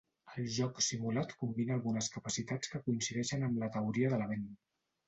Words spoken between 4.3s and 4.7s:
ment.